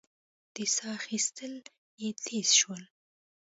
[0.55, 1.53] د سا اخېستل
[2.01, 2.83] يې تېز شول.